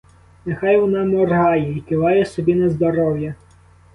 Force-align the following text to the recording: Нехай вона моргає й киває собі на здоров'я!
Нехай 0.45 0.77
вона 0.77 1.03
моргає 1.05 1.71
й 1.77 1.81
киває 1.81 2.25
собі 2.25 2.55
на 2.55 2.69
здоров'я! 2.69 3.35